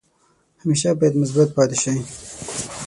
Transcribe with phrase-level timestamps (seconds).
[0.61, 1.97] همیشه باید مثبت پاتې شئ.